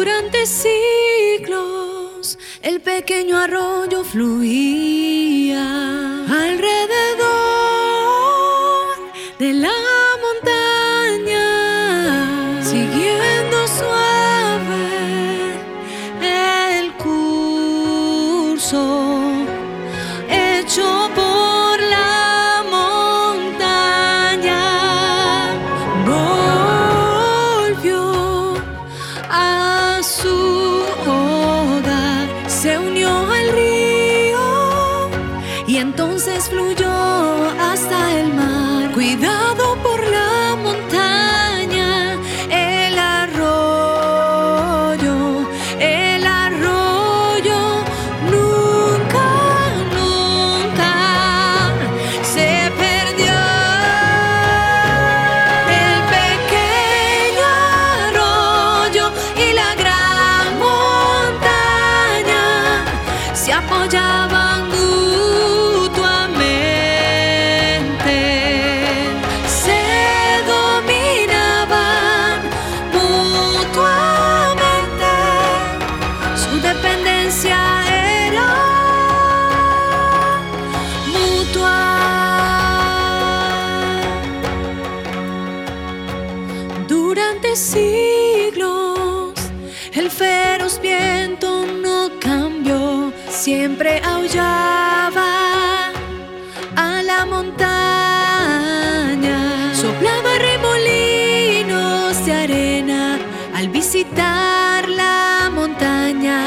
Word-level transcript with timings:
Durante 0.00 0.46
siglos 0.46 2.38
el 2.62 2.80
pequeño 2.80 3.36
arroyo 3.36 4.02
fluía 4.02 5.60
se 32.60 32.78
unió 32.78 33.08
al 33.08 33.52
río 33.52 35.10
y 35.66 35.78
entonces 35.78 36.50
fluyó 36.50 36.92
hasta 37.58 38.20
el 38.20 38.34
mar. 38.34 38.92
Cuidado 38.92 39.59
Durante 86.86 87.56
siglos 87.56 89.34
el 89.92 90.10
feroz 90.10 90.80
viento 90.80 91.66
siempre 93.40 94.02
aullaba 94.04 95.90
a 96.76 97.02
la 97.02 97.24
montaña, 97.24 97.64
soplaba 99.74 100.36
remolinos 100.48 102.22
de 102.26 102.32
arena 102.34 103.18
al 103.54 103.68
visitar 103.70 104.86
la 104.90 105.50
montaña, 105.54 106.42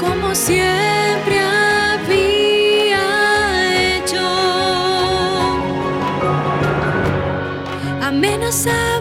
como 0.00 0.34
siempre 0.34 1.38
había 1.38 3.04
hecho. 3.98 4.26
Amenazaba 8.02 8.91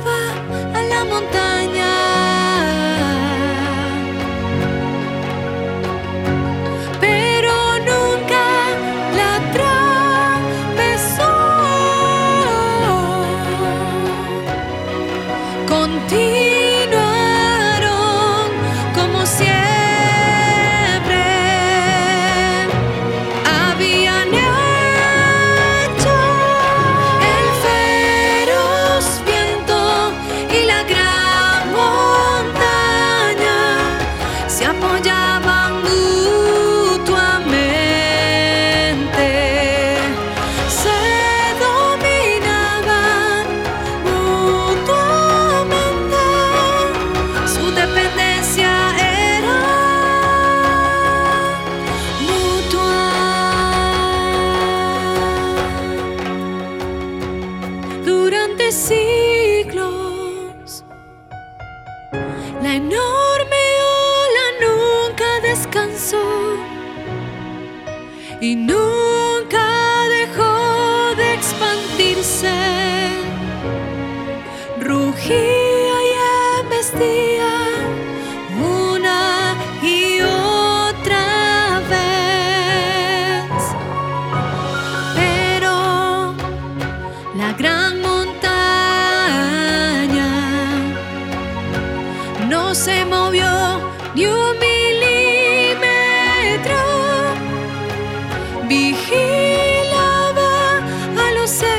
la 62.59 62.75
enorme 62.75 63.63
ola 64.23 64.45
nunca 64.65 65.39
descansó 65.41 66.57
y 68.41 68.55
nunca 68.55 69.65
dejó 70.09 71.15
de 71.15 71.33
expandirse. 71.33 72.51
Rugía 74.79 75.95
y 76.09 76.11
embestía 76.61 77.40
se 92.81 93.05
movió 93.05 93.45
ni 94.15 94.25
un 94.25 94.57
milímetro. 94.57 95.85
Vigilaba 98.67 100.79
al 101.27 101.37
océano 101.37 101.69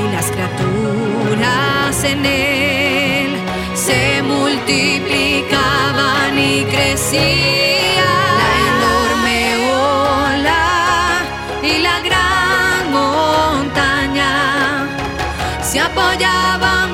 y 0.00 0.04
las 0.14 0.30
criaturas 0.30 2.04
en 2.04 2.24
él 2.24 3.36
se 3.74 4.22
multiplicaban 4.22 6.38
y 6.38 6.64
crecían. 6.64 7.97
ja 15.78 15.86
poďávam 15.94 16.87